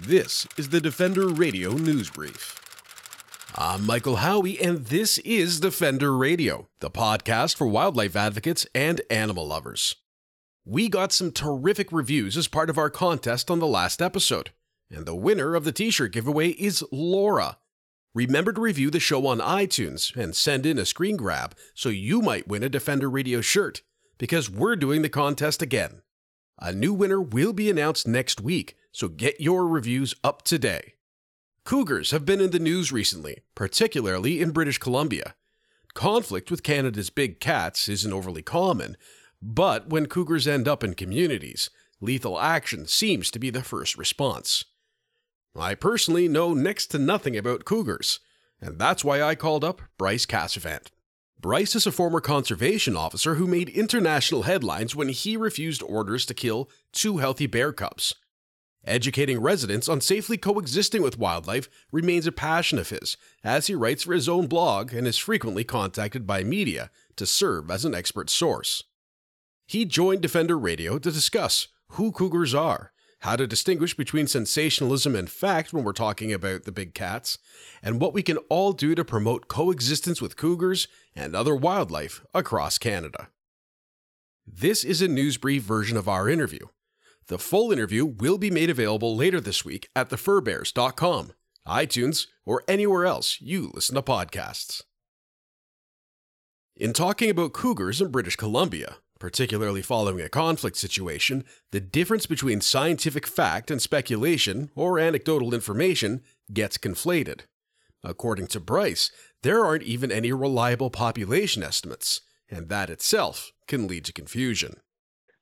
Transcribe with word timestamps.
This 0.00 0.46
is 0.56 0.70
the 0.70 0.80
Defender 0.80 1.28
Radio 1.28 1.72
News 1.72 2.08
Brief. 2.08 2.58
I'm 3.54 3.84
Michael 3.84 4.16
Howie, 4.16 4.58
and 4.58 4.86
this 4.86 5.18
is 5.18 5.60
Defender 5.60 6.16
Radio, 6.16 6.68
the 6.80 6.90
podcast 6.90 7.56
for 7.56 7.66
wildlife 7.66 8.16
advocates 8.16 8.66
and 8.74 9.02
animal 9.10 9.46
lovers. 9.46 9.96
We 10.64 10.88
got 10.88 11.12
some 11.12 11.30
terrific 11.30 11.92
reviews 11.92 12.38
as 12.38 12.48
part 12.48 12.70
of 12.70 12.78
our 12.78 12.88
contest 12.88 13.50
on 13.50 13.58
the 13.58 13.66
last 13.66 14.00
episode, 14.00 14.50
and 14.90 15.04
the 15.04 15.14
winner 15.14 15.54
of 15.54 15.64
the 15.64 15.72
t 15.72 15.90
shirt 15.90 16.12
giveaway 16.12 16.48
is 16.52 16.82
Laura. 16.90 17.58
Remember 18.14 18.54
to 18.54 18.60
review 18.62 18.88
the 18.90 18.98
show 18.98 19.26
on 19.26 19.40
iTunes 19.40 20.16
and 20.16 20.34
send 20.34 20.64
in 20.64 20.78
a 20.78 20.86
screen 20.86 21.18
grab 21.18 21.54
so 21.74 21.90
you 21.90 22.22
might 22.22 22.48
win 22.48 22.62
a 22.62 22.70
Defender 22.70 23.10
Radio 23.10 23.42
shirt, 23.42 23.82
because 24.16 24.48
we're 24.48 24.74
doing 24.74 25.02
the 25.02 25.10
contest 25.10 25.60
again. 25.60 26.00
A 26.58 26.72
new 26.72 26.94
winner 26.94 27.20
will 27.20 27.52
be 27.52 27.68
announced 27.68 28.08
next 28.08 28.40
week, 28.40 28.74
so 28.92 29.08
get 29.08 29.40
your 29.40 29.66
reviews 29.66 30.14
up 30.22 30.42
today. 30.42 30.94
Cougars 31.64 32.10
have 32.10 32.26
been 32.26 32.40
in 32.40 32.50
the 32.50 32.58
news 32.58 32.92
recently, 32.92 33.38
particularly 33.54 34.40
in 34.40 34.50
British 34.50 34.78
Columbia. 34.78 35.34
Conflict 35.94 36.50
with 36.50 36.62
Canada's 36.62 37.10
big 37.10 37.40
cats 37.40 37.88
isn't 37.88 38.12
overly 38.12 38.42
common, 38.42 38.96
but 39.40 39.88
when 39.88 40.06
cougars 40.06 40.46
end 40.46 40.68
up 40.68 40.84
in 40.84 40.94
communities, 40.94 41.70
lethal 42.00 42.38
action 42.38 42.86
seems 42.86 43.30
to 43.30 43.38
be 43.38 43.50
the 43.50 43.62
first 43.62 43.96
response. 43.96 44.64
I 45.54 45.74
personally 45.74 46.28
know 46.28 46.54
next 46.54 46.86
to 46.88 46.98
nothing 46.98 47.36
about 47.36 47.64
cougars, 47.64 48.20
and 48.60 48.78
that's 48.78 49.04
why 49.04 49.22
I 49.22 49.34
called 49.34 49.64
up 49.64 49.82
Bryce 49.98 50.26
Casavant. 50.26 50.88
Bryce 51.40 51.74
is 51.74 51.86
a 51.86 51.92
former 51.92 52.20
conservation 52.20 52.96
officer 52.96 53.34
who 53.34 53.46
made 53.46 53.68
international 53.68 54.42
headlines 54.42 54.94
when 54.96 55.08
he 55.08 55.36
refused 55.36 55.82
orders 55.82 56.24
to 56.26 56.34
kill 56.34 56.70
two 56.92 57.18
healthy 57.18 57.46
bear 57.46 57.72
cubs. 57.72 58.14
Educating 58.84 59.40
residents 59.40 59.88
on 59.88 60.00
safely 60.00 60.36
coexisting 60.36 61.02
with 61.02 61.18
wildlife 61.18 61.68
remains 61.92 62.26
a 62.26 62.32
passion 62.32 62.78
of 62.80 62.90
his, 62.90 63.16
as 63.44 63.68
he 63.68 63.74
writes 63.76 64.02
for 64.02 64.12
his 64.12 64.28
own 64.28 64.48
blog 64.48 64.92
and 64.92 65.06
is 65.06 65.16
frequently 65.16 65.62
contacted 65.62 66.26
by 66.26 66.42
media 66.42 66.90
to 67.14 67.24
serve 67.24 67.70
as 67.70 67.84
an 67.84 67.94
expert 67.94 68.28
source. 68.28 68.82
He 69.66 69.84
joined 69.84 70.20
Defender 70.20 70.58
Radio 70.58 70.98
to 70.98 71.12
discuss 71.12 71.68
who 71.90 72.10
cougars 72.10 72.54
are, 72.54 72.92
how 73.20 73.36
to 73.36 73.46
distinguish 73.46 73.96
between 73.96 74.26
sensationalism 74.26 75.14
and 75.14 75.30
fact 75.30 75.72
when 75.72 75.84
we're 75.84 75.92
talking 75.92 76.32
about 76.32 76.64
the 76.64 76.72
big 76.72 76.92
cats, 76.92 77.38
and 77.84 78.00
what 78.00 78.12
we 78.12 78.22
can 78.22 78.38
all 78.48 78.72
do 78.72 78.96
to 78.96 79.04
promote 79.04 79.46
coexistence 79.46 80.20
with 80.20 80.36
cougars 80.36 80.88
and 81.14 81.36
other 81.36 81.54
wildlife 81.54 82.24
across 82.34 82.78
Canada. 82.78 83.28
This 84.44 84.82
is 84.82 85.00
a 85.00 85.06
news 85.06 85.36
brief 85.36 85.62
version 85.62 85.96
of 85.96 86.08
our 86.08 86.28
interview. 86.28 86.66
The 87.28 87.38
full 87.38 87.72
interview 87.72 88.04
will 88.04 88.38
be 88.38 88.50
made 88.50 88.70
available 88.70 89.16
later 89.16 89.40
this 89.40 89.64
week 89.64 89.88
at 89.94 90.10
thefurbearers.com, 90.10 91.32
iTunes, 91.66 92.26
or 92.44 92.64
anywhere 92.66 93.06
else 93.06 93.40
you 93.40 93.70
listen 93.74 93.94
to 93.94 94.02
podcasts. 94.02 94.82
In 96.74 96.92
talking 96.92 97.30
about 97.30 97.52
cougars 97.52 98.00
in 98.00 98.10
British 98.10 98.36
Columbia, 98.36 98.96
particularly 99.18 99.82
following 99.82 100.20
a 100.20 100.28
conflict 100.28 100.76
situation, 100.76 101.44
the 101.70 101.80
difference 101.80 102.26
between 102.26 102.60
scientific 102.60 103.24
fact 103.24 103.70
and 103.70 103.80
speculation 103.80 104.70
or 104.74 104.98
anecdotal 104.98 105.54
information 105.54 106.22
gets 106.52 106.76
conflated. 106.76 107.42
According 108.02 108.48
to 108.48 108.58
Bryce, 108.58 109.12
there 109.42 109.64
aren't 109.64 109.84
even 109.84 110.10
any 110.10 110.32
reliable 110.32 110.90
population 110.90 111.62
estimates, 111.62 112.22
and 112.50 112.68
that 112.68 112.90
itself 112.90 113.52
can 113.68 113.86
lead 113.86 114.04
to 114.06 114.12
confusion. 114.12 114.80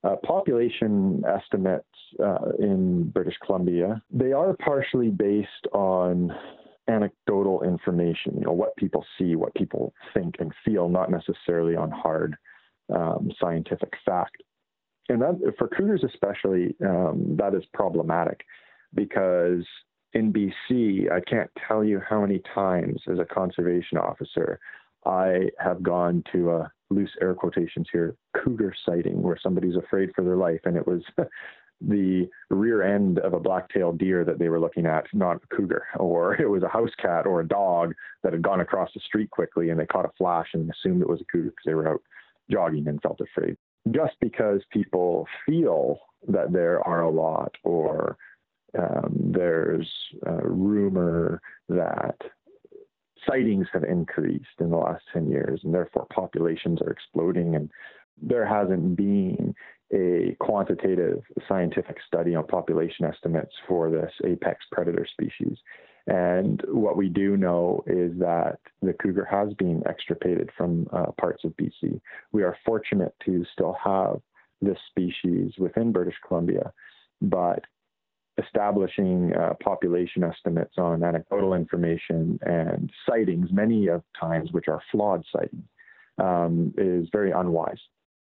Uh, 0.02 0.16
population 0.24 1.22
estimates 1.28 1.84
uh, 2.24 2.52
in 2.58 3.10
British 3.10 3.36
Columbia, 3.44 4.02
they 4.10 4.32
are 4.32 4.56
partially 4.64 5.10
based 5.10 5.66
on 5.72 6.32
anecdotal 6.88 7.62
information, 7.62 8.34
you 8.38 8.46
know, 8.46 8.52
what 8.52 8.74
people 8.76 9.04
see, 9.18 9.36
what 9.36 9.54
people 9.54 9.92
think 10.14 10.36
and 10.38 10.52
feel, 10.64 10.88
not 10.88 11.10
necessarily 11.10 11.76
on 11.76 11.91
hard 11.91 12.36
um, 12.94 13.30
scientific 13.38 13.92
fact. 14.04 14.42
And 15.10 15.20
that, 15.20 15.54
for 15.58 15.69
cougars 15.69 16.02
especially, 16.04 16.75
um, 16.84 17.36
that 17.38 17.54
is 17.54 17.64
problematic 17.75 18.41
because 18.94 19.64
in 20.14 20.32
BC, 20.32 21.12
I 21.12 21.20
can't 21.28 21.50
tell 21.69 21.84
you 21.84 22.00
how 22.08 22.20
many 22.22 22.41
times 22.54 23.00
as 23.10 23.19
a 23.19 23.25
conservation 23.25 23.98
officer 23.98 24.58
I 25.04 25.50
have 25.58 25.82
gone 25.82 26.25
to 26.32 26.50
a 26.50 26.72
loose 26.90 27.10
air 27.20 27.34
quotations 27.34 27.88
here 27.92 28.16
cougar 28.36 28.74
sighting 28.84 29.22
where 29.22 29.38
somebody's 29.42 29.76
afraid 29.76 30.10
for 30.14 30.22
their 30.22 30.36
life, 30.36 30.60
and 30.64 30.76
it 30.76 30.86
was 30.86 31.02
the 31.80 32.28
rear 32.50 32.82
end 32.82 33.18
of 33.20 33.32
a 33.32 33.40
black-tailed 33.40 33.98
deer 33.98 34.24
that 34.24 34.38
they 34.38 34.48
were 34.48 34.60
looking 34.60 34.86
at, 34.86 35.06
not 35.12 35.36
a 35.36 35.56
cougar, 35.56 35.86
or 35.98 36.34
it 36.34 36.48
was 36.48 36.62
a 36.62 36.68
house 36.68 36.90
cat 37.00 37.26
or 37.26 37.40
a 37.40 37.48
dog 37.48 37.94
that 38.22 38.32
had 38.32 38.42
gone 38.42 38.60
across 38.60 38.90
the 38.94 39.00
street 39.00 39.30
quickly 39.30 39.70
and 39.70 39.80
they 39.80 39.86
caught 39.86 40.04
a 40.04 40.12
flash 40.18 40.48
and 40.52 40.70
assumed 40.70 41.00
it 41.00 41.08
was 41.08 41.20
a 41.20 41.32
cougar 41.32 41.50
because 41.50 41.64
they 41.64 41.74
were 41.74 41.88
out 41.88 42.02
jogging 42.50 42.86
and 42.88 43.00
felt 43.02 43.20
afraid. 43.20 43.56
Just 43.92 44.14
because 44.20 44.60
people 44.70 45.26
feel 45.46 45.98
that 46.28 46.52
there 46.52 46.86
are 46.86 47.02
a 47.02 47.10
lot 47.10 47.54
or 47.64 48.18
um, 48.78 49.32
there's 49.32 49.90
a 50.26 50.46
rumor 50.46 51.40
that 51.68 52.16
sightings 53.28 53.66
have 53.72 53.84
increased 53.84 54.47
in 54.60 54.70
the 54.70 54.76
last 54.76 55.04
10 55.12 55.31
years 55.31 55.60
and 55.64 55.75
therefore 55.75 56.06
populations 56.12 56.81
are 56.82 56.91
exploding 56.91 57.54
and 57.54 57.70
there 58.22 58.47
hasn't 58.47 58.97
been 58.97 59.54
a 59.92 60.36
quantitative 60.41 61.22
scientific 61.48 61.97
study 62.06 62.34
on 62.34 62.47
population 62.47 63.04
estimates 63.04 63.53
for 63.66 63.91
this 63.91 64.12
apex 64.25 64.64
predator 64.70 65.06
species. 65.10 65.56
And 66.06 66.62
what 66.69 66.97
we 66.97 67.08
do 67.08 67.36
know 67.36 67.82
is 67.86 68.12
that 68.19 68.58
the 68.82 68.92
cougar 68.94 69.25
has 69.25 69.52
been 69.54 69.82
extirpated 69.88 70.50
from 70.56 70.87
uh, 70.92 71.12
parts 71.19 71.44
of 71.44 71.52
BC. 71.56 72.00
We 72.32 72.42
are 72.42 72.56
fortunate 72.64 73.14
to 73.26 73.44
still 73.52 73.76
have 73.82 74.20
this 74.62 74.78
species 74.91 75.52
within 75.58 75.92
British 75.92 76.16
Columbia, 76.26 76.72
but 77.20 77.64
establishing 78.44 79.32
uh, 79.34 79.54
population 79.62 80.24
estimates 80.24 80.74
on 80.78 81.02
anecdotal 81.02 81.54
information 81.54 82.38
and 82.42 82.90
sightings, 83.08 83.48
many 83.52 83.88
of 83.88 84.02
times 84.18 84.52
which 84.52 84.68
are 84.68 84.80
flawed 84.90 85.24
sightings, 85.32 85.64
um, 86.18 86.72
is 86.76 87.08
very 87.12 87.30
unwise. 87.30 87.78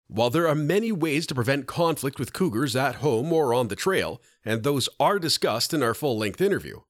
While 0.09 0.31
there 0.31 0.47
are 0.47 0.55
many 0.55 0.93
ways 0.93 1.27
to 1.27 1.35
prevent 1.35 1.67
conflict 1.67 2.19
with 2.19 2.33
cougars 2.33 2.77
at 2.77 2.97
home 2.97 3.33
or 3.33 3.53
on 3.53 3.69
the 3.69 3.77
trail, 3.77 4.23
and 4.45 4.63
those 4.63 4.89
are 5.01 5.19
discussed 5.19 5.75
in 5.75 5.83
our 5.83 5.95
full 5.95 6.17
length 6.17 6.41
interview, 6.41 6.81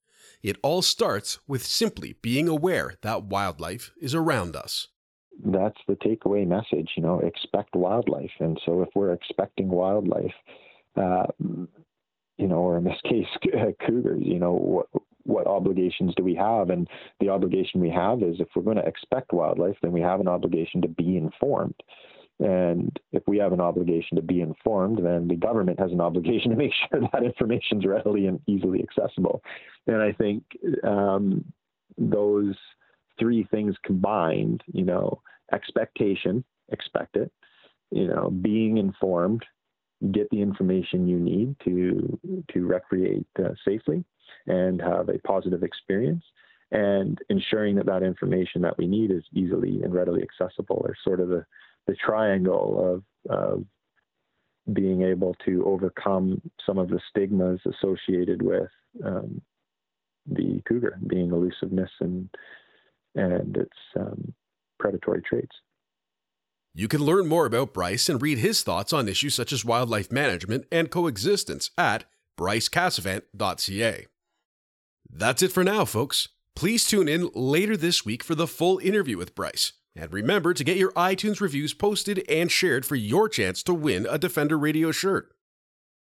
it 0.43 0.57
all 0.61 0.83
starts 0.83 1.39
with 1.47 1.65
simply 1.65 2.13
being 2.21 2.47
aware 2.47 2.93
that 3.01 3.23
wildlife 3.23 3.91
is 3.99 4.13
around 4.13 4.55
us. 4.55 4.87
That's 5.43 5.77
the 5.87 5.95
takeaway 5.95 6.47
message, 6.47 6.91
you 6.95 7.03
know, 7.03 7.19
expect 7.19 7.75
wildlife. 7.75 8.31
And 8.39 8.59
so 8.65 8.81
if 8.81 8.89
we're 8.95 9.13
expecting 9.13 9.69
wildlife, 9.69 10.33
uh, 10.95 11.27
you 12.37 12.47
know, 12.47 12.57
or 12.57 12.77
in 12.77 12.83
this 12.83 12.99
case, 13.03 13.27
cougars, 13.85 14.23
you 14.23 14.39
know, 14.39 14.53
what, 14.53 14.87
what 15.23 15.47
obligations 15.47 16.13
do 16.15 16.23
we 16.23 16.35
have? 16.35 16.69
And 16.69 16.87
the 17.19 17.29
obligation 17.29 17.81
we 17.81 17.89
have 17.89 18.23
is 18.23 18.39
if 18.39 18.47
we're 18.55 18.63
going 18.63 18.77
to 18.77 18.85
expect 18.87 19.33
wildlife, 19.33 19.75
then 19.81 19.91
we 19.91 20.01
have 20.01 20.21
an 20.21 20.27
obligation 20.27 20.81
to 20.81 20.87
be 20.87 21.17
informed. 21.17 21.75
And 22.39 22.97
if 23.11 23.23
we 23.27 23.37
have 23.39 23.51
an 23.51 23.61
obligation 23.61 24.15
to 24.15 24.21
be 24.21 24.41
informed, 24.41 25.03
then 25.03 25.27
the 25.27 25.35
government 25.35 25.79
has 25.79 25.91
an 25.91 26.01
obligation 26.01 26.51
to 26.51 26.55
make 26.55 26.71
sure 26.89 27.01
that 27.11 27.23
information 27.23 27.79
is 27.79 27.85
readily 27.85 28.27
and 28.27 28.39
easily 28.47 28.83
accessible. 28.83 29.43
And 29.87 30.01
I 30.01 30.11
think 30.13 30.43
um, 30.83 31.43
those 31.97 32.55
three 33.19 33.47
things 33.49 33.75
combined, 33.83 34.63
you 34.71 34.83
know, 34.83 35.21
expectation, 35.51 36.43
expect 36.69 37.15
it, 37.15 37.31
you 37.91 38.07
know, 38.07 38.29
being 38.29 38.77
informed, 38.77 39.43
get 40.11 40.29
the 40.29 40.41
information 40.41 41.07
you 41.07 41.19
need 41.19 41.55
to 41.63 42.19
to 42.53 42.65
recreate 42.65 43.27
uh, 43.39 43.49
safely 43.65 44.03
and 44.45 44.81
have 44.81 45.09
a 45.09 45.19
positive 45.19 45.63
experience 45.63 46.23
and 46.71 47.19
ensuring 47.29 47.75
that 47.75 47.85
that 47.85 48.03
information 48.03 48.61
that 48.61 48.77
we 48.77 48.87
need 48.87 49.09
is 49.09 49.23
easily 49.33 49.81
and 49.83 49.93
readily 49.93 50.21
accessible 50.21 50.85
are 50.85 50.95
sort 51.03 51.19
of 51.19 51.29
the 51.29 51.45
the 51.87 51.95
triangle 51.95 53.03
of, 53.29 53.33
of 53.33 53.63
being 54.73 55.01
able 55.01 55.33
to 55.45 55.65
overcome 55.65 56.41
some 56.65 56.77
of 56.77 56.89
the 56.89 56.99
stigmas 57.09 57.61
associated 57.65 58.41
with 58.41 58.69
um, 59.05 59.41
the 60.29 60.61
cougar 60.67 60.99
being 61.07 61.31
elusiveness 61.31 61.89
and 62.01 62.29
and 63.15 63.55
its 63.55 63.77
um, 63.97 64.33
predatory 64.79 65.21
traits. 65.21 65.55
You 66.77 66.87
can 66.87 67.01
learn 67.01 67.25
more 67.25 67.47
about 67.47 67.73
Bryce 67.73 68.07
and 68.07 68.21
read 68.21 68.37
his 68.37 68.61
thoughts 68.61 68.93
on 68.93 69.09
issues 69.09 69.33
such 69.33 69.51
as 69.51 69.65
wildlife 69.65 70.11
management 70.11 70.67
and 70.71 70.91
coexistence 70.91 71.71
at 71.75 72.05
brycecasavant.ca. 72.37 74.05
That's 75.09 75.41
it 75.41 75.51
for 75.51 75.63
now, 75.63 75.85
folks. 75.85 76.27
Please 76.55 76.85
tune 76.85 77.07
in 77.09 77.31
later 77.33 77.75
this 77.75 78.05
week 78.05 78.23
for 78.23 78.35
the 78.35 78.45
full 78.45 78.77
interview 78.77 79.17
with 79.17 79.33
Bryce. 79.33 79.73
And 79.95 80.13
remember 80.13 80.53
to 80.53 80.63
get 80.63 80.77
your 80.77 80.91
iTunes 80.91 81.41
reviews 81.41 81.73
posted 81.73 82.23
and 82.29 82.51
shared 82.51 82.85
for 82.85 82.95
your 82.95 83.27
chance 83.27 83.63
to 83.63 83.73
win 83.73 84.05
a 84.07 84.19
Defender 84.19 84.55
Radio 84.55 84.91
shirt. 84.91 85.33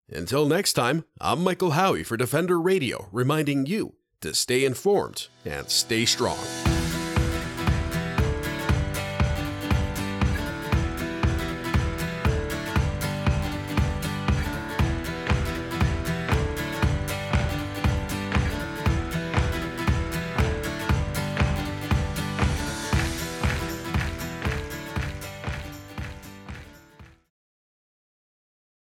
Until 0.09 0.47
next 0.47 0.73
time, 0.73 1.05
I'm 1.21 1.43
Michael 1.43 1.71
Howie 1.71 2.03
for 2.03 2.17
Defender 2.17 2.59
Radio, 2.59 3.09
reminding 3.11 3.67
you 3.67 3.93
to 4.21 4.33
stay 4.33 4.65
informed 4.65 5.27
and 5.45 5.69
stay 5.69 6.05
strong. 6.05 6.39